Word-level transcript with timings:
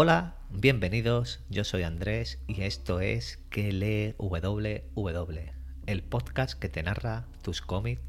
Hola, 0.00 0.36
bienvenidos, 0.50 1.40
yo 1.48 1.64
soy 1.64 1.82
Andrés 1.82 2.38
y 2.46 2.62
esto 2.62 3.00
es 3.00 3.38
Que 3.50 3.72
lee 3.72 4.14
WW, 4.18 5.38
el 5.86 6.04
podcast 6.04 6.56
que 6.56 6.68
te 6.68 6.84
narra 6.84 7.26
tus 7.42 7.62
cómics 7.62 8.00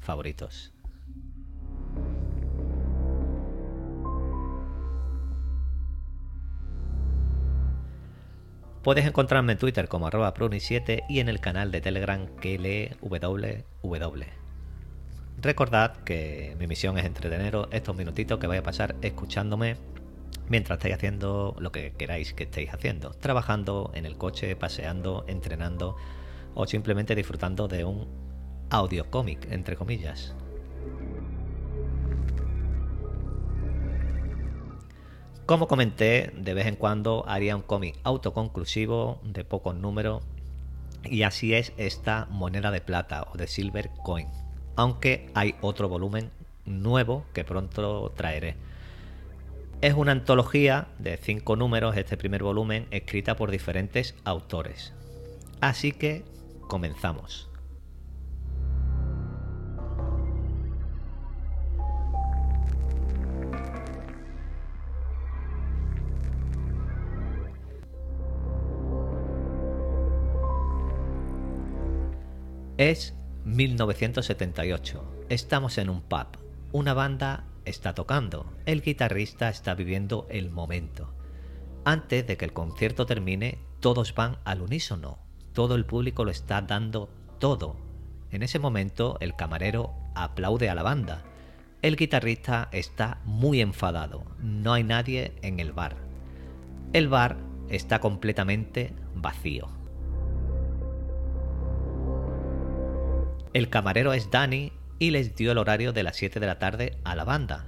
favoritos. 0.00 0.72
Puedes 8.82 9.04
encontrarme 9.04 9.52
en 9.52 9.58
Twitter 9.58 9.88
como 9.88 10.06
arroba 10.06 10.32
pruni7 10.32 11.04
y 11.10 11.20
en 11.20 11.28
el 11.28 11.40
canal 11.40 11.70
de 11.72 11.82
Telegram 11.82 12.26
que 12.40 12.58
lee 12.58 12.96
WW. 13.02 14.24
Recordad 15.42 15.94
que 16.04 16.56
mi 16.58 16.66
misión 16.66 16.96
es 16.96 17.04
entreteneros 17.04 17.68
estos 17.70 17.94
minutitos 17.94 18.38
que 18.38 18.46
vais 18.46 18.60
a 18.60 18.64
pasar 18.64 18.96
escuchándome 19.02 19.76
mientras 20.48 20.78
estáis 20.78 20.94
haciendo 20.94 21.56
lo 21.58 21.72
que 21.72 21.92
queráis 21.92 22.34
que 22.34 22.44
estéis 22.44 22.72
haciendo, 22.72 23.10
trabajando 23.10 23.90
en 23.94 24.06
el 24.06 24.16
coche, 24.16 24.54
paseando, 24.56 25.24
entrenando 25.28 25.96
o 26.54 26.66
simplemente 26.66 27.14
disfrutando 27.14 27.68
de 27.68 27.84
un 27.84 28.08
audio 28.70 29.10
cómic, 29.10 29.46
entre 29.50 29.76
comillas. 29.76 30.34
Como 35.46 35.66
comenté, 35.66 36.32
de 36.36 36.54
vez 36.54 36.66
en 36.66 36.76
cuando 36.76 37.24
haría 37.26 37.56
un 37.56 37.62
cómic 37.62 37.98
autoconclusivo 38.04 39.20
de 39.24 39.44
pocos 39.44 39.74
números 39.74 40.22
y 41.04 41.24
así 41.24 41.52
es 41.52 41.72
esta 41.76 42.26
moneda 42.30 42.70
de 42.70 42.80
plata 42.80 43.26
o 43.32 43.36
de 43.36 43.48
silver 43.48 43.90
coin, 44.02 44.28
aunque 44.76 45.30
hay 45.34 45.56
otro 45.60 45.88
volumen 45.88 46.30
nuevo 46.64 47.24
que 47.34 47.44
pronto 47.44 48.12
traeré. 48.16 48.56
Es 49.82 49.94
una 49.94 50.12
antología 50.12 50.86
de 51.00 51.16
cinco 51.16 51.56
números, 51.56 51.96
este 51.96 52.16
primer 52.16 52.44
volumen, 52.44 52.86
escrita 52.92 53.34
por 53.34 53.50
diferentes 53.50 54.14
autores. 54.22 54.92
Así 55.60 55.90
que 55.90 56.24
comenzamos. 56.68 57.50
Es 72.78 73.16
1978. 73.44 75.26
Estamos 75.28 75.76
en 75.78 75.90
un 75.90 76.02
pub. 76.02 76.28
Una 76.70 76.94
banda 76.94 77.46
está 77.64 77.94
tocando, 77.94 78.52
el 78.66 78.82
guitarrista 78.82 79.48
está 79.48 79.74
viviendo 79.74 80.26
el 80.30 80.50
momento. 80.50 81.14
Antes 81.84 82.26
de 82.26 82.36
que 82.36 82.44
el 82.44 82.52
concierto 82.52 83.06
termine, 83.06 83.58
todos 83.80 84.14
van 84.14 84.38
al 84.44 84.62
unísono, 84.62 85.18
todo 85.52 85.74
el 85.74 85.84
público 85.84 86.24
lo 86.24 86.30
está 86.30 86.62
dando 86.62 87.10
todo. 87.38 87.76
En 88.30 88.42
ese 88.42 88.58
momento, 88.58 89.18
el 89.20 89.34
camarero 89.34 89.92
aplaude 90.14 90.70
a 90.70 90.74
la 90.74 90.82
banda. 90.82 91.22
El 91.82 91.96
guitarrista 91.96 92.68
está 92.72 93.20
muy 93.24 93.60
enfadado, 93.60 94.24
no 94.38 94.72
hay 94.72 94.84
nadie 94.84 95.34
en 95.42 95.58
el 95.58 95.72
bar. 95.72 95.96
El 96.92 97.08
bar 97.08 97.36
está 97.68 97.98
completamente 97.98 98.94
vacío. 99.14 99.68
El 103.52 103.68
camarero 103.68 104.12
es 104.12 104.30
Danny 104.30 104.72
y 105.02 105.10
les 105.10 105.34
dio 105.34 105.50
el 105.50 105.58
horario 105.58 105.92
de 105.92 106.04
las 106.04 106.14
7 106.14 106.38
de 106.38 106.46
la 106.46 106.60
tarde 106.60 106.96
a 107.02 107.16
la 107.16 107.24
banda. 107.24 107.64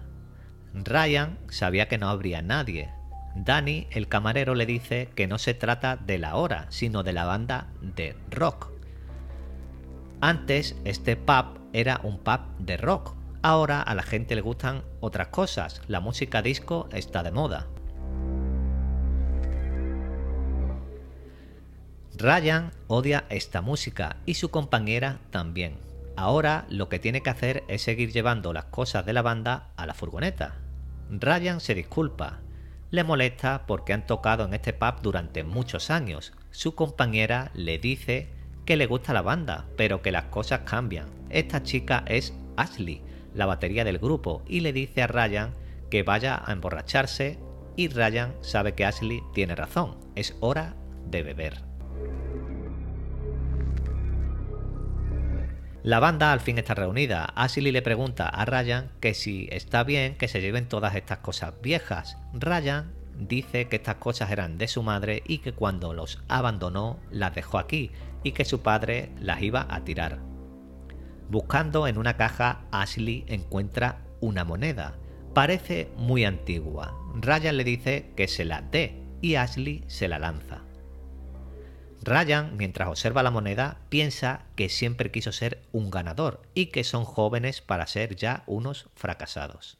Ryan 0.72 1.36
sabía 1.48 1.88
que 1.88 1.98
no 1.98 2.08
habría 2.08 2.42
nadie. 2.42 2.90
Danny, 3.34 3.88
el 3.90 4.06
camarero, 4.06 4.54
le 4.54 4.66
dice 4.66 5.08
que 5.16 5.26
no 5.26 5.38
se 5.38 5.52
trata 5.52 5.96
de 5.96 6.18
la 6.18 6.36
hora, 6.36 6.66
sino 6.68 7.02
de 7.02 7.12
la 7.12 7.24
banda 7.24 7.72
de 7.80 8.14
rock. 8.30 8.70
Antes 10.20 10.76
este 10.84 11.16
pub 11.16 11.58
era 11.72 12.00
un 12.04 12.18
pub 12.18 12.38
de 12.60 12.76
rock. 12.76 13.16
Ahora 13.42 13.82
a 13.82 13.96
la 13.96 14.04
gente 14.04 14.36
le 14.36 14.40
gustan 14.40 14.84
otras 15.00 15.26
cosas. 15.26 15.82
La 15.88 15.98
música 15.98 16.40
disco 16.40 16.88
está 16.92 17.24
de 17.24 17.32
moda. 17.32 17.66
Ryan 22.16 22.70
odia 22.86 23.24
esta 23.28 23.60
música 23.60 24.18
y 24.24 24.34
su 24.34 24.52
compañera 24.52 25.18
también. 25.32 25.93
Ahora 26.16 26.66
lo 26.68 26.88
que 26.88 26.98
tiene 26.98 27.22
que 27.22 27.30
hacer 27.30 27.64
es 27.68 27.82
seguir 27.82 28.12
llevando 28.12 28.52
las 28.52 28.66
cosas 28.66 29.04
de 29.04 29.12
la 29.12 29.22
banda 29.22 29.70
a 29.76 29.86
la 29.86 29.94
furgoneta. 29.94 30.56
Ryan 31.10 31.60
se 31.60 31.74
disculpa. 31.74 32.40
Le 32.90 33.02
molesta 33.02 33.66
porque 33.66 33.92
han 33.92 34.06
tocado 34.06 34.44
en 34.44 34.54
este 34.54 34.72
pub 34.72 35.00
durante 35.02 35.42
muchos 35.42 35.90
años. 35.90 36.32
Su 36.50 36.74
compañera 36.74 37.50
le 37.54 37.78
dice 37.78 38.28
que 38.64 38.76
le 38.76 38.86
gusta 38.86 39.12
la 39.12 39.22
banda, 39.22 39.66
pero 39.76 40.02
que 40.02 40.12
las 40.12 40.24
cosas 40.26 40.60
cambian. 40.60 41.06
Esta 41.30 41.62
chica 41.62 42.04
es 42.06 42.32
Ashley, 42.56 43.02
la 43.34 43.46
batería 43.46 43.84
del 43.84 43.98
grupo, 43.98 44.42
y 44.46 44.60
le 44.60 44.72
dice 44.72 45.02
a 45.02 45.08
Ryan 45.08 45.52
que 45.90 46.04
vaya 46.04 46.42
a 46.44 46.52
emborracharse 46.52 47.38
y 47.76 47.88
Ryan 47.88 48.34
sabe 48.40 48.74
que 48.74 48.84
Ashley 48.84 49.20
tiene 49.32 49.56
razón. 49.56 49.96
Es 50.14 50.36
hora 50.40 50.76
de 51.10 51.24
beber. 51.24 51.73
La 55.84 56.00
banda 56.00 56.32
al 56.32 56.40
fin 56.40 56.56
está 56.56 56.72
reunida. 56.72 57.26
Ashley 57.36 57.70
le 57.70 57.82
pregunta 57.82 58.26
a 58.26 58.46
Ryan 58.46 58.90
que 59.00 59.12
si 59.12 59.48
está 59.52 59.84
bien 59.84 60.16
que 60.16 60.28
se 60.28 60.40
lleven 60.40 60.66
todas 60.66 60.94
estas 60.94 61.18
cosas 61.18 61.52
viejas. 61.60 62.16
Ryan 62.32 62.90
dice 63.18 63.68
que 63.68 63.76
estas 63.76 63.96
cosas 63.96 64.30
eran 64.30 64.56
de 64.56 64.66
su 64.66 64.82
madre 64.82 65.22
y 65.26 65.38
que 65.38 65.52
cuando 65.52 65.92
los 65.92 66.22
abandonó 66.26 67.00
las 67.10 67.34
dejó 67.34 67.58
aquí 67.58 67.90
y 68.22 68.32
que 68.32 68.46
su 68.46 68.62
padre 68.62 69.10
las 69.20 69.42
iba 69.42 69.66
a 69.68 69.84
tirar. 69.84 70.20
Buscando 71.28 71.86
en 71.86 71.98
una 71.98 72.16
caja, 72.16 72.62
Ashley 72.70 73.26
encuentra 73.28 74.06
una 74.22 74.42
moneda. 74.42 74.94
Parece 75.34 75.90
muy 75.98 76.24
antigua. 76.24 76.96
Ryan 77.14 77.58
le 77.58 77.64
dice 77.64 78.10
que 78.16 78.26
se 78.26 78.46
la 78.46 78.62
dé 78.62 79.02
y 79.20 79.34
Ashley 79.34 79.84
se 79.86 80.08
la 80.08 80.18
lanza. 80.18 80.63
Ryan, 82.04 82.58
mientras 82.58 82.88
observa 82.88 83.22
la 83.22 83.30
moneda, 83.30 83.78
piensa 83.88 84.42
que 84.56 84.68
siempre 84.68 85.10
quiso 85.10 85.32
ser 85.32 85.62
un 85.72 85.90
ganador 85.90 86.42
y 86.52 86.66
que 86.66 86.84
son 86.84 87.04
jóvenes 87.04 87.62
para 87.62 87.86
ser 87.86 88.14
ya 88.14 88.44
unos 88.46 88.90
fracasados. 88.94 89.78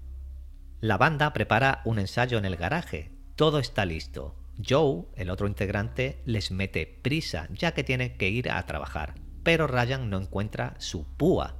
La 0.80 0.96
banda 0.96 1.34
prepara 1.34 1.82
un 1.84 1.98
ensayo 1.98 2.38
en 2.38 2.46
el 2.46 2.56
garaje. 2.56 3.10
Todo 3.36 3.58
está 3.58 3.84
listo. 3.84 4.36
Joe, 4.66 5.04
el 5.16 5.28
otro 5.28 5.46
integrante, 5.46 6.22
les 6.24 6.50
mete 6.50 6.86
prisa 6.86 7.46
ya 7.50 7.74
que 7.74 7.84
tiene 7.84 8.16
que 8.16 8.30
ir 8.30 8.50
a 8.50 8.64
trabajar, 8.64 9.14
pero 9.42 9.66
Ryan 9.66 10.08
no 10.08 10.18
encuentra 10.18 10.76
su 10.78 11.04
púa. 11.04 11.56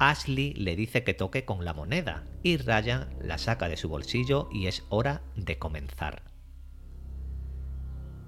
Ashley 0.00 0.52
le 0.54 0.74
dice 0.74 1.04
que 1.04 1.14
toque 1.14 1.44
con 1.44 1.64
la 1.64 1.74
moneda 1.74 2.24
y 2.42 2.56
Ryan 2.56 3.08
la 3.20 3.38
saca 3.38 3.68
de 3.68 3.76
su 3.76 3.88
bolsillo 3.88 4.48
y 4.50 4.66
es 4.66 4.84
hora 4.88 5.22
de 5.36 5.58
comenzar 5.58 6.28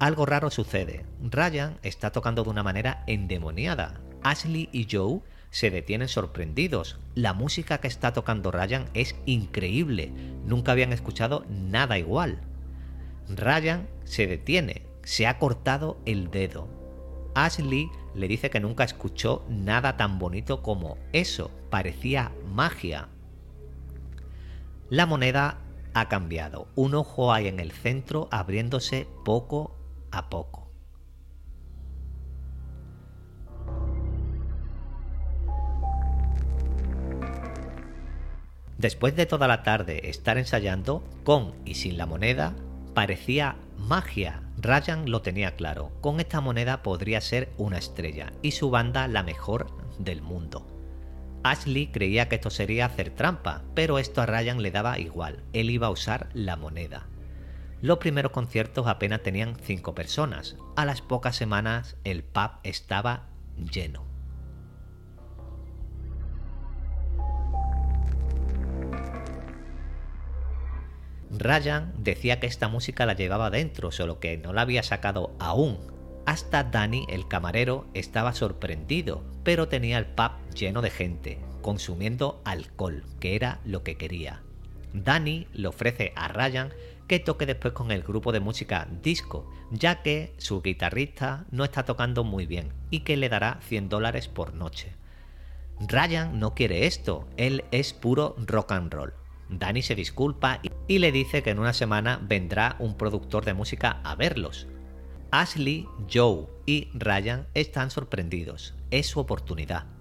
algo 0.00 0.24
raro 0.24 0.50
sucede. 0.50 1.04
Ryan 1.22 1.78
está 1.82 2.10
tocando 2.10 2.42
de 2.42 2.50
una 2.50 2.62
manera 2.62 3.04
endemoniada. 3.06 4.00
Ashley 4.22 4.70
y 4.72 4.88
Joe 4.90 5.20
se 5.50 5.70
detienen 5.70 6.08
sorprendidos. 6.08 6.98
La 7.14 7.34
música 7.34 7.78
que 7.78 7.88
está 7.88 8.12
tocando 8.14 8.50
Ryan 8.50 8.88
es 8.94 9.14
increíble. 9.26 10.10
Nunca 10.46 10.72
habían 10.72 10.94
escuchado 10.94 11.44
nada 11.50 11.98
igual. 11.98 12.40
Ryan 13.28 13.88
se 14.04 14.26
detiene. 14.26 14.86
Se 15.04 15.26
ha 15.26 15.38
cortado 15.38 15.98
el 16.06 16.30
dedo. 16.30 16.68
Ashley 17.34 17.90
le 18.14 18.26
dice 18.26 18.48
que 18.48 18.58
nunca 18.58 18.84
escuchó 18.84 19.44
nada 19.50 19.98
tan 19.98 20.18
bonito 20.18 20.62
como 20.62 20.96
eso. 21.12 21.50
Parecía 21.68 22.32
magia. 22.54 23.08
La 24.88 25.04
moneda 25.04 25.58
ha 25.92 26.08
cambiado. 26.08 26.68
Un 26.74 26.94
ojo 26.94 27.34
hay 27.34 27.48
en 27.48 27.60
el 27.60 27.70
centro 27.70 28.28
abriéndose 28.30 29.06
poco 29.24 29.76
a 30.10 30.28
poco. 30.28 30.70
Después 38.78 39.14
de 39.14 39.26
toda 39.26 39.46
la 39.46 39.62
tarde 39.62 40.08
estar 40.08 40.38
ensayando, 40.38 41.04
con 41.22 41.52
y 41.66 41.74
sin 41.74 41.98
la 41.98 42.06
moneda, 42.06 42.54
parecía 42.94 43.56
magia. 43.76 44.42
Ryan 44.56 45.10
lo 45.10 45.20
tenía 45.20 45.54
claro. 45.54 45.92
Con 46.00 46.18
esta 46.18 46.40
moneda 46.40 46.82
podría 46.82 47.20
ser 47.20 47.52
una 47.58 47.76
estrella 47.76 48.32
y 48.40 48.52
su 48.52 48.70
banda 48.70 49.06
la 49.06 49.22
mejor 49.22 49.66
del 49.98 50.22
mundo. 50.22 50.66
Ashley 51.42 51.88
creía 51.88 52.30
que 52.30 52.36
esto 52.36 52.48
sería 52.48 52.86
hacer 52.86 53.10
trampa, 53.10 53.62
pero 53.74 53.98
esto 53.98 54.22
a 54.22 54.26
Ryan 54.26 54.62
le 54.62 54.70
daba 54.70 54.98
igual. 54.98 55.42
Él 55.52 55.68
iba 55.68 55.88
a 55.88 55.90
usar 55.90 56.30
la 56.32 56.56
moneda. 56.56 57.06
Los 57.82 57.96
primeros 57.98 58.32
conciertos 58.32 58.86
apenas 58.86 59.22
tenían 59.22 59.56
5 59.56 59.94
personas. 59.94 60.56
A 60.76 60.84
las 60.84 61.00
pocas 61.00 61.36
semanas 61.36 61.96
el 62.04 62.22
pub 62.22 62.50
estaba 62.62 63.28
lleno. 63.56 64.04
Ryan 71.30 71.94
decía 71.96 72.38
que 72.38 72.46
esta 72.46 72.68
música 72.68 73.06
la 73.06 73.14
llevaba 73.14 73.48
dentro, 73.48 73.92
solo 73.92 74.20
que 74.20 74.36
no 74.36 74.52
la 74.52 74.62
había 74.62 74.82
sacado 74.82 75.32
aún. 75.38 75.78
Hasta 76.26 76.64
Danny, 76.64 77.06
el 77.08 77.28
camarero, 77.28 77.86
estaba 77.94 78.34
sorprendido, 78.34 79.24
pero 79.42 79.68
tenía 79.68 79.96
el 79.96 80.06
pub 80.06 80.32
lleno 80.54 80.82
de 80.82 80.90
gente, 80.90 81.38
consumiendo 81.62 82.42
alcohol, 82.44 83.04
que 83.20 83.36
era 83.36 83.60
lo 83.64 83.82
que 83.84 83.96
quería. 83.96 84.42
Danny 84.92 85.46
le 85.54 85.68
ofrece 85.68 86.12
a 86.16 86.28
Ryan 86.28 86.70
que 87.10 87.18
toque 87.18 87.44
después 87.44 87.74
con 87.74 87.90
el 87.90 88.04
grupo 88.04 88.30
de 88.30 88.38
música 88.38 88.86
disco, 89.02 89.50
ya 89.72 90.00
que 90.00 90.32
su 90.38 90.62
guitarrista 90.62 91.44
no 91.50 91.64
está 91.64 91.84
tocando 91.84 92.22
muy 92.22 92.46
bien 92.46 92.72
y 92.88 93.00
que 93.00 93.16
le 93.16 93.28
dará 93.28 93.58
100 93.62 93.88
dólares 93.88 94.28
por 94.28 94.54
noche. 94.54 94.92
Ryan 95.80 96.38
no 96.38 96.54
quiere 96.54 96.86
esto, 96.86 97.28
él 97.36 97.64
es 97.72 97.94
puro 97.94 98.36
rock 98.46 98.70
and 98.70 98.94
roll. 98.94 99.12
Danny 99.48 99.82
se 99.82 99.96
disculpa 99.96 100.60
y 100.86 101.00
le 101.00 101.10
dice 101.10 101.42
que 101.42 101.50
en 101.50 101.58
una 101.58 101.72
semana 101.72 102.20
vendrá 102.22 102.76
un 102.78 102.96
productor 102.96 103.44
de 103.44 103.54
música 103.54 104.00
a 104.04 104.14
verlos. 104.14 104.68
Ashley, 105.32 105.88
Joe 106.08 106.46
y 106.64 106.90
Ryan 106.94 107.48
están 107.54 107.90
sorprendidos. 107.90 108.76
Es 108.92 109.08
su 109.08 109.18
oportunidad. 109.18 109.99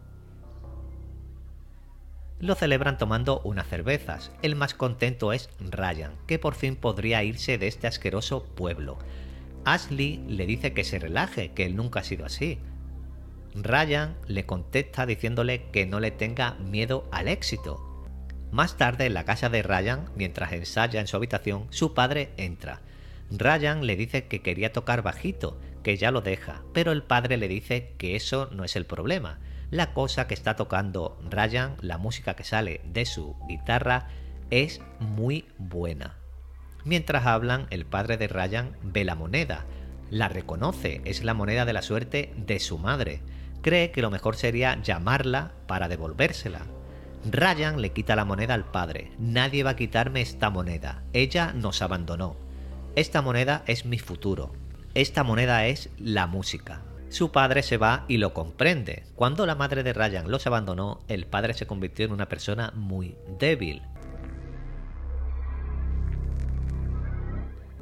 Lo 2.39 2.55
celebran 2.55 2.97
tomando 2.97 3.41
unas 3.43 3.67
cervezas. 3.67 4.31
El 4.41 4.55
más 4.55 4.73
contento 4.73 5.33
es 5.33 5.49
Ryan, 5.59 6.13
que 6.27 6.39
por 6.39 6.55
fin 6.55 6.75
podría 6.75 7.23
irse 7.23 7.57
de 7.57 7.67
este 7.67 7.87
asqueroso 7.87 8.43
pueblo. 8.43 8.97
Ashley 9.65 10.23
le 10.27 10.45
dice 10.45 10.73
que 10.73 10.83
se 10.83 10.99
relaje, 10.99 11.51
que 11.51 11.65
él 11.65 11.75
nunca 11.75 11.99
ha 11.99 12.03
sido 12.03 12.25
así. 12.25 12.59
Ryan 13.55 14.15
le 14.27 14.45
contesta 14.45 15.05
diciéndole 15.05 15.63
que 15.71 15.85
no 15.85 15.99
le 15.99 16.11
tenga 16.11 16.53
miedo 16.55 17.07
al 17.11 17.27
éxito, 17.27 17.89
más 18.51 18.77
tarde, 18.77 19.05
en 19.05 19.13
la 19.13 19.25
casa 19.25 19.49
de 19.49 19.61
Ryan, 19.61 20.09
mientras 20.15 20.53
ensaya 20.53 20.99
en 20.99 21.07
su 21.07 21.15
habitación, 21.15 21.67
su 21.69 21.93
padre 21.93 22.31
entra. 22.37 22.81
Ryan 23.29 23.85
le 23.85 23.95
dice 23.95 24.25
que 24.25 24.41
quería 24.41 24.73
tocar 24.73 25.03
bajito, 25.03 25.59
que 25.83 25.97
ya 25.97 26.09
lo 26.09 26.21
deja, 26.21 26.63
pero 26.73 26.91
el 26.91 27.03
padre 27.03 27.37
le 27.37 27.47
dice 27.47 27.93
que 27.99 28.15
eso 28.15 28.49
no 28.51 28.63
es 28.63 28.75
el 28.75 28.87
problema. 28.87 29.39
La 29.71 29.93
cosa 29.93 30.27
que 30.27 30.33
está 30.33 30.55
tocando 30.55 31.19
Ryan, 31.29 31.75
la 31.81 31.97
música 31.97 32.35
que 32.35 32.43
sale 32.43 32.81
de 32.85 33.05
su 33.05 33.35
guitarra, 33.47 34.07
es 34.49 34.81
muy 34.99 35.45
buena. 35.57 36.15
Mientras 36.85 37.25
hablan, 37.25 37.67
el 37.69 37.85
padre 37.85 38.17
de 38.17 38.27
Ryan 38.27 38.75
ve 38.81 39.03
la 39.03 39.15
moneda, 39.15 39.65
la 40.09 40.27
reconoce, 40.27 41.01
es 41.05 41.23
la 41.23 41.33
moneda 41.33 41.65
de 41.65 41.73
la 41.73 41.81
suerte 41.81 42.33
de 42.35 42.59
su 42.59 42.77
madre. 42.77 43.21
Cree 43.61 43.91
que 43.91 44.01
lo 44.01 44.09
mejor 44.09 44.35
sería 44.35 44.81
llamarla 44.81 45.51
para 45.67 45.87
devolvérsela, 45.87 46.61
Ryan 47.25 47.81
le 47.81 47.91
quita 47.91 48.15
la 48.15 48.25
moneda 48.25 48.53
al 48.53 48.65
padre. 48.65 49.11
Nadie 49.19 49.63
va 49.63 49.71
a 49.71 49.75
quitarme 49.75 50.21
esta 50.21 50.49
moneda. 50.49 51.03
Ella 51.13 51.51
nos 51.53 51.81
abandonó. 51.81 52.35
Esta 52.95 53.21
moneda 53.21 53.63
es 53.67 53.85
mi 53.85 53.99
futuro. 53.99 54.53
Esta 54.93 55.23
moneda 55.23 55.67
es 55.67 55.89
la 55.97 56.27
música. 56.27 56.81
Su 57.09 57.31
padre 57.31 57.63
se 57.63 57.77
va 57.77 58.05
y 58.07 58.17
lo 58.17 58.33
comprende. 58.33 59.03
Cuando 59.15 59.47
la 59.47 59.55
madre 59.55 59.81
de 59.81 59.93
Ryan 59.93 60.29
los 60.29 60.45
abandonó, 60.45 60.99
el 61.07 61.25
padre 61.25 61.55
se 61.55 61.65
convirtió 61.65 62.05
en 62.05 62.11
una 62.11 62.29
persona 62.29 62.71
muy 62.75 63.15
débil. 63.39 63.81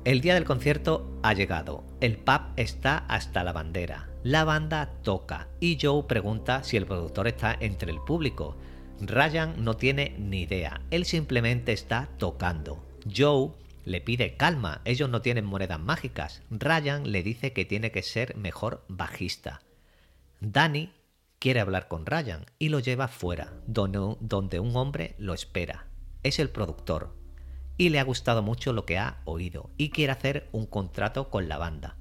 El 0.05 0.21
día 0.21 0.35
del 0.35 0.45
concierto 0.45 1.19
ha 1.23 1.33
llegado. 1.33 1.83
El 1.99 2.17
pub 2.17 2.41
está 2.55 2.99
hasta 3.09 3.43
la 3.43 3.51
bandera. 3.51 4.07
La 4.23 4.45
banda 4.45 4.93
toca 5.03 5.49
y 5.59 5.77
Joe 5.81 6.03
pregunta 6.03 6.63
si 6.63 6.77
el 6.77 6.85
productor 6.85 7.27
está 7.27 7.53
entre 7.59 7.91
el 7.91 7.99
público. 7.99 8.55
Ryan 9.01 9.61
no 9.61 9.75
tiene 9.75 10.15
ni 10.17 10.43
idea, 10.43 10.81
él 10.89 11.03
simplemente 11.03 11.73
está 11.73 12.07
tocando. 12.17 12.81
Joe 13.13 13.51
le 13.87 14.01
pide 14.01 14.35
calma, 14.35 14.81
ellos 14.83 15.09
no 15.09 15.21
tienen 15.21 15.45
monedas 15.45 15.79
mágicas. 15.79 16.41
Ryan 16.49 17.09
le 17.09 17.23
dice 17.23 17.53
que 17.53 17.63
tiene 17.63 17.89
que 17.89 18.03
ser 18.03 18.35
mejor 18.35 18.83
bajista. 18.89 19.61
Danny 20.41 20.91
quiere 21.39 21.61
hablar 21.61 21.87
con 21.87 22.05
Ryan 22.05 22.45
y 22.59 22.67
lo 22.67 22.79
lleva 22.79 23.07
fuera, 23.07 23.53
donde 23.65 24.59
un 24.59 24.75
hombre 24.75 25.15
lo 25.17 25.33
espera. 25.33 25.87
Es 26.21 26.37
el 26.39 26.49
productor 26.49 27.15
y 27.77 27.87
le 27.87 27.99
ha 27.99 28.03
gustado 28.03 28.43
mucho 28.43 28.73
lo 28.73 28.85
que 28.85 28.97
ha 28.97 29.21
oído 29.23 29.69
y 29.77 29.89
quiere 29.91 30.11
hacer 30.11 30.49
un 30.51 30.65
contrato 30.65 31.29
con 31.29 31.47
la 31.47 31.57
banda. 31.57 31.95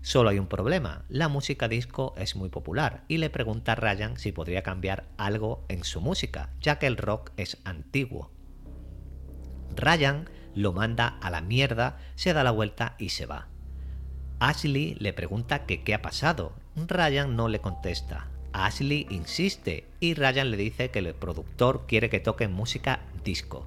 Solo 0.00 0.30
hay 0.30 0.38
un 0.38 0.46
problema, 0.46 1.06
la 1.08 1.26
música 1.28 1.66
disco 1.66 2.14
es 2.16 2.36
muy 2.36 2.50
popular 2.50 3.04
y 3.08 3.18
le 3.18 3.30
pregunta 3.30 3.72
a 3.72 3.74
Ryan 3.74 4.16
si 4.16 4.30
podría 4.30 4.62
cambiar 4.62 5.08
algo 5.16 5.64
en 5.68 5.82
su 5.82 6.00
música, 6.00 6.50
ya 6.60 6.78
que 6.78 6.86
el 6.86 6.98
rock 6.98 7.32
es 7.36 7.58
antiguo. 7.64 8.30
Ryan 9.74 10.28
lo 10.54 10.72
manda 10.72 11.18
a 11.20 11.30
la 11.30 11.40
mierda, 11.40 11.98
se 12.14 12.32
da 12.32 12.44
la 12.44 12.50
vuelta 12.50 12.94
y 12.98 13.10
se 13.10 13.26
va. 13.26 13.48
Ashley 14.40 14.94
le 14.98 15.12
pregunta 15.12 15.66
que 15.66 15.82
qué 15.82 15.94
ha 15.94 16.02
pasado. 16.02 16.52
Ryan 16.76 17.36
no 17.36 17.48
le 17.48 17.60
contesta. 17.60 18.28
Ashley 18.52 19.06
insiste 19.10 19.86
y 20.00 20.14
Ryan 20.14 20.50
le 20.50 20.56
dice 20.56 20.90
que 20.90 21.00
el 21.00 21.14
productor 21.14 21.86
quiere 21.86 22.10
que 22.10 22.20
toque 22.20 22.48
música 22.48 23.00
disco. 23.24 23.66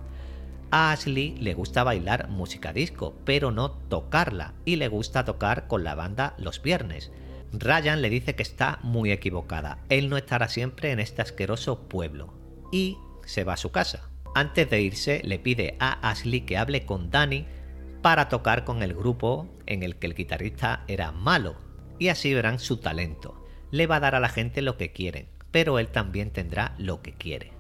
A 0.70 0.92
Ashley 0.92 1.36
le 1.40 1.54
gusta 1.54 1.84
bailar 1.84 2.28
música 2.30 2.74
disco, 2.74 3.16
pero 3.24 3.52
no 3.52 3.72
tocarla, 3.72 4.54
y 4.66 4.76
le 4.76 4.90
gusta 4.90 5.24
tocar 5.24 5.68
con 5.68 5.86
la 5.86 5.96
banda 5.96 6.36
los 6.38 6.62
viernes. 6.62 7.12
Ryan 7.54 8.02
le 8.02 8.10
dice 8.10 8.36
que 8.36 8.44
está 8.44 8.80
muy 8.84 9.12
equivocada, 9.12 9.80
él 9.88 10.10
no 10.10 10.18
estará 10.18 10.50
siempre 10.50 10.92
en 10.92 11.00
este 11.00 11.22
asqueroso 11.22 11.88
pueblo, 11.88 12.34
y 12.72 12.98
se 13.26 13.46
va 13.46 13.54
a 13.54 13.58
su 13.58 13.72
casa. 13.72 14.10
Antes 14.36 14.70
de 14.70 14.82
irse, 14.82 15.22
le 15.24 15.40
pide 15.40 15.76
a 15.80 16.10
Ashley 16.10 16.42
que 16.42 16.58
hable 16.58 16.86
con 16.86 17.10
Danny 17.10 17.46
para 18.02 18.30
tocar 18.30 18.64
con 18.64 18.84
el 18.84 18.94
grupo 18.94 19.48
en 19.66 19.84
el 19.84 19.98
que 19.98 20.08
el 20.08 20.14
guitarrista 20.14 20.84
era 20.88 21.12
malo, 21.12 21.56
y 22.00 22.10
así 22.10 22.34
verán 22.34 22.60
su 22.60 22.78
talento. 22.78 23.44
Le 23.72 23.88
va 23.88 23.98
a 23.98 24.00
dar 24.00 24.16
a 24.16 24.20
la 24.20 24.30
gente 24.30 24.62
lo 24.62 24.78
que 24.78 24.92
quieren, 24.92 25.28
pero 25.52 25.80
él 25.80 25.90
también 25.90 26.32
tendrá 26.32 26.76
lo 26.78 27.02
que 27.02 27.14
quiere. 27.14 27.52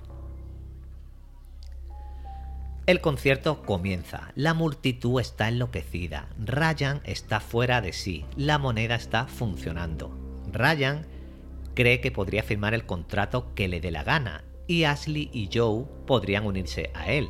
El 2.85 3.01
concierto 3.01 3.63
comienza, 3.63 4.31
la 4.35 4.53
multitud 4.53 5.19
está 5.19 5.49
enloquecida, 5.49 6.29
Ryan 6.39 7.01
está 7.03 7.41
fuera 7.41 7.81
de 7.81 7.91
sí, 7.91 8.23
la 8.37 8.59
moneda 8.59 8.95
está 8.95 9.27
funcionando. 9.27 10.17
Ryan 10.53 11.05
cree 11.73 11.99
que 11.99 12.11
podría 12.11 12.43
firmar 12.43 12.73
el 12.73 12.85
contrato 12.85 13.53
que 13.55 13.67
le 13.67 13.81
dé 13.81 13.91
la 13.91 14.05
gana 14.05 14.45
y 14.67 14.83
Ashley 14.83 15.29
y 15.33 15.49
Joe 15.51 15.85
podrían 16.05 16.45
unirse 16.45 16.91
a 16.93 17.11
él. 17.11 17.29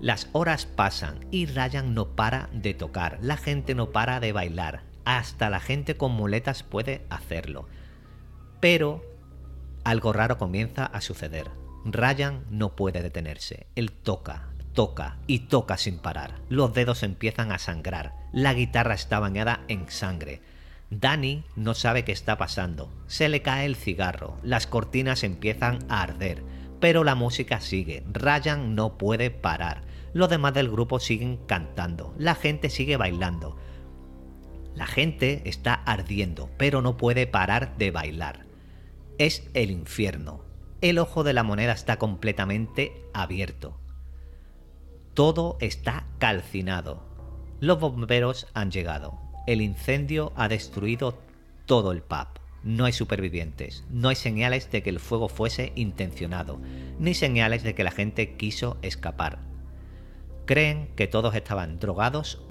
Las 0.00 0.28
horas 0.32 0.66
pasan 0.66 1.26
y 1.30 1.46
Ryan 1.46 1.94
no 1.94 2.14
para 2.14 2.50
de 2.52 2.74
tocar, 2.74 3.18
la 3.22 3.36
gente 3.36 3.74
no 3.74 3.90
para 3.90 4.20
de 4.20 4.32
bailar, 4.32 4.82
hasta 5.04 5.48
la 5.48 5.60
gente 5.60 5.96
con 5.96 6.12
muletas 6.12 6.62
puede 6.62 7.06
hacerlo. 7.08 7.66
Pero 8.60 9.02
algo 9.84 10.12
raro 10.12 10.36
comienza 10.36 10.84
a 10.84 11.00
suceder. 11.00 11.50
Ryan 11.84 12.44
no 12.50 12.76
puede 12.76 13.02
detenerse, 13.02 13.68
él 13.74 13.92
toca, 13.92 14.48
toca 14.74 15.16
y 15.26 15.40
toca 15.40 15.78
sin 15.78 15.98
parar. 15.98 16.40
Los 16.48 16.74
dedos 16.74 17.02
empiezan 17.02 17.52
a 17.52 17.58
sangrar. 17.58 18.12
La 18.32 18.52
guitarra 18.52 18.94
está 18.94 19.18
bañada 19.20 19.64
en 19.68 19.88
sangre. 19.90 20.42
Danny 20.90 21.44
no 21.56 21.74
sabe 21.74 22.04
qué 22.04 22.12
está 22.12 22.36
pasando. 22.36 22.92
Se 23.06 23.28
le 23.28 23.42
cae 23.42 23.66
el 23.66 23.76
cigarro. 23.76 24.36
Las 24.42 24.66
cortinas 24.66 25.24
empiezan 25.24 25.78
a 25.88 26.02
arder. 26.02 26.42
Pero 26.80 27.04
la 27.04 27.14
música 27.14 27.60
sigue. 27.60 28.04
Ryan 28.12 28.74
no 28.74 28.98
puede 28.98 29.30
parar. 29.30 29.82
Los 30.12 30.30
demás 30.30 30.54
del 30.54 30.70
grupo 30.70 31.00
siguen 31.00 31.38
cantando. 31.46 32.14
La 32.18 32.34
gente 32.34 32.70
sigue 32.70 32.96
bailando. 32.96 33.56
La 34.74 34.86
gente 34.86 35.42
está 35.46 35.74
ardiendo, 35.74 36.50
pero 36.58 36.82
no 36.82 36.96
puede 36.96 37.26
parar 37.26 37.76
de 37.78 37.90
bailar. 37.90 38.46
Es 39.18 39.48
el 39.54 39.70
infierno. 39.70 40.44
El 40.82 40.98
ojo 40.98 41.24
de 41.24 41.32
la 41.32 41.42
moneda 41.42 41.72
está 41.72 41.98
completamente 41.98 42.92
abierto. 43.14 43.80
Todo 45.14 45.56
está 45.60 46.06
calcinado. 46.18 47.02
Los 47.60 47.80
bomberos 47.80 48.48
han 48.52 48.70
llegado. 48.70 49.18
El 49.46 49.62
incendio 49.62 50.34
ha 50.36 50.48
destruido 50.48 51.18
todo 51.64 51.92
el 51.92 52.02
pub. 52.02 52.28
No 52.66 52.84
hay 52.84 52.92
supervivientes, 52.92 53.84
no 53.88 54.08
hay 54.08 54.16
señales 54.16 54.70
de 54.70 54.82
que 54.82 54.90
el 54.90 55.00
fuego 55.00 55.28
fuese 55.28 55.72
intencionado, 55.76 56.60
ni 56.98 57.14
señales 57.14 57.62
de 57.62 57.74
que 57.74 57.84
la 57.84 57.92
gente 57.92 58.36
quiso 58.36 58.76
escapar. 58.82 59.38
Creen 60.44 60.88
que 60.96 61.06
todos 61.06 61.34
estaban 61.34 61.78
drogados. 61.78 62.42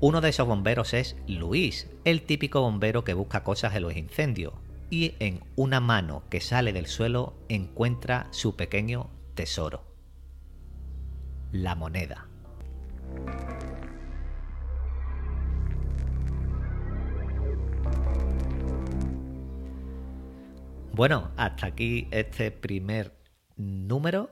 Uno 0.00 0.20
de 0.20 0.30
esos 0.30 0.48
bomberos 0.48 0.94
es 0.94 1.16
Luis, 1.28 1.88
el 2.04 2.22
típico 2.22 2.62
bombero 2.62 3.04
que 3.04 3.14
busca 3.14 3.44
cosas 3.44 3.76
en 3.76 3.82
los 3.82 3.96
incendios, 3.96 4.54
y 4.90 5.14
en 5.18 5.40
una 5.54 5.80
mano 5.80 6.24
que 6.30 6.40
sale 6.40 6.72
del 6.72 6.86
suelo 6.86 7.34
encuentra 7.48 8.26
su 8.30 8.56
pequeño 8.56 9.10
tesoro 9.34 9.94
la 11.54 11.76
moneda. 11.76 12.26
Bueno, 20.96 21.32
hasta 21.36 21.66
aquí 21.66 22.06
este 22.12 22.52
primer 22.52 23.16
número. 23.56 24.30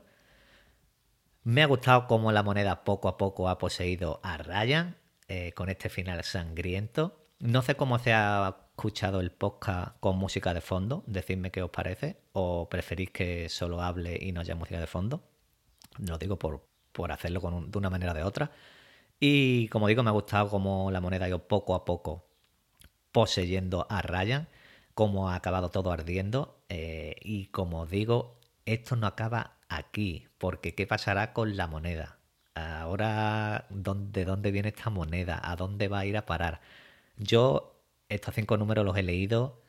Me 1.42 1.64
ha 1.64 1.66
gustado 1.66 2.06
cómo 2.06 2.30
la 2.30 2.44
moneda 2.44 2.84
poco 2.84 3.08
a 3.08 3.18
poco 3.18 3.48
ha 3.48 3.58
poseído 3.58 4.20
a 4.22 4.36
Ryan 4.36 4.96
eh, 5.26 5.50
con 5.54 5.70
este 5.70 5.88
final 5.88 6.22
sangriento. 6.22 7.18
No 7.40 7.62
sé 7.62 7.74
cómo 7.74 7.98
se 7.98 8.12
ha 8.12 8.58
escuchado 8.76 9.18
el 9.18 9.32
podcast 9.32 9.98
con 9.98 10.16
música 10.18 10.54
de 10.54 10.60
fondo. 10.60 11.02
Decidme 11.08 11.50
qué 11.50 11.64
os 11.64 11.70
parece. 11.70 12.20
¿O 12.32 12.68
preferís 12.68 13.10
que 13.10 13.48
solo 13.48 13.82
hable 13.82 14.16
y 14.20 14.30
no 14.30 14.40
haya 14.40 14.54
música 14.54 14.78
de 14.78 14.86
fondo? 14.86 15.24
Lo 15.98 16.16
digo 16.16 16.38
por, 16.38 16.64
por 16.92 17.10
hacerlo 17.10 17.40
de 17.66 17.76
una 17.76 17.90
manera 17.90 18.12
o 18.12 18.14
de 18.14 18.22
otra. 18.22 18.52
Y 19.18 19.66
como 19.66 19.88
digo, 19.88 20.04
me 20.04 20.10
ha 20.10 20.12
gustado 20.12 20.48
cómo 20.48 20.92
la 20.92 21.00
moneda 21.00 21.24
ha 21.24 21.28
ido 21.28 21.48
poco 21.48 21.74
a 21.74 21.84
poco 21.84 22.28
poseyendo 23.10 23.84
a 23.90 24.00
Ryan, 24.00 24.48
cómo 24.94 25.30
ha 25.30 25.34
acabado 25.36 25.70
todo 25.70 25.92
ardiendo. 25.92 26.62
Eh, 26.68 27.16
y 27.22 27.46
como 27.46 27.86
digo, 27.86 28.38
esto 28.66 28.96
no 28.96 29.06
acaba 29.06 29.58
aquí, 29.68 30.28
porque 30.38 30.74
¿qué 30.74 30.86
pasará 30.86 31.32
con 31.32 31.56
la 31.56 31.66
moneda? 31.66 32.18
Ahora, 32.54 33.66
¿de 33.70 34.24
dónde 34.24 34.50
viene 34.50 34.68
esta 34.68 34.90
moneda? 34.90 35.40
¿A 35.42 35.56
dónde 35.56 35.88
va 35.88 36.00
a 36.00 36.06
ir 36.06 36.16
a 36.16 36.26
parar? 36.26 36.60
Yo 37.16 37.72
estos 38.08 38.34
cinco 38.34 38.56
números 38.56 38.84
los 38.84 38.96
he 38.96 39.02
leído. 39.02 39.62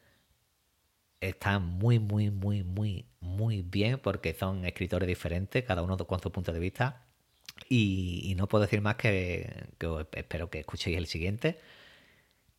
Están 1.22 1.65
muy, 1.65 2.00
muy, 2.00 2.30
muy, 2.32 2.63
muy, 2.63 3.06
muy 3.22 3.62
bien 3.62 4.00
porque 4.00 4.34
son 4.34 4.65
escritores 4.65 5.08
diferentes, 5.08 5.63
cada 5.63 5.82
uno 5.82 5.98
con 5.98 6.22
su 6.22 6.32
punto 6.32 6.51
de 6.51 6.60
vista. 6.60 7.06
Y, 7.70 8.34
no 8.38 8.48
puedo 8.48 8.63
decir 8.63 8.82
más 8.82 8.96
que, 8.96 9.68
que 9.77 10.06
espero 10.13 10.50
que 10.50 10.60
escuchéis 10.60 10.98
el 10.98 11.08
siguiente. 11.08 11.60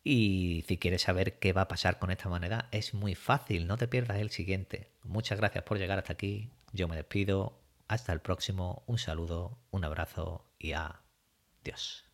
Y 0.07 0.63
si 0.67 0.77
quieres 0.77 1.01
saber 1.01 1.39
qué 1.39 1.51
va 1.51 1.61
a 1.61 1.67
pasar 1.67 1.97
con 1.97 2.11
esta 2.11 2.29
moneda, 2.29 2.69
es 2.71 2.93
muy 2.93 3.15
fácil, 3.15 3.65
no 3.65 3.75
te 3.75 3.87
pierdas 3.87 4.19
el 4.19 4.29
siguiente. 4.29 4.91
Muchas 5.03 5.39
gracias 5.39 5.63
por 5.63 5.79
llegar 5.79 5.97
hasta 5.97 6.13
aquí. 6.13 6.51
Yo 6.73 6.87
me 6.87 6.95
despido. 6.95 7.59
Hasta 7.87 8.13
el 8.13 8.21
próximo. 8.21 8.83
Un 8.85 8.99
saludo, 8.99 9.57
un 9.71 9.83
abrazo 9.83 10.45
y 10.59 10.73
adiós. 10.73 12.05